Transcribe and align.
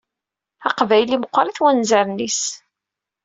Aqbayli 0.69 1.17
meqqeṛ-it 1.17 1.61
wanzaren-is 1.63 2.41